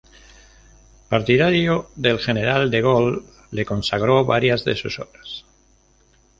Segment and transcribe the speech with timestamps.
[1.09, 5.45] Partidario del general de Gaulle, le consagró varias de sus obras.